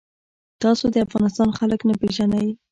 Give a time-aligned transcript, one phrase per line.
[0.61, 2.47] تاسو د افغانستان خلک نه پیژنئ.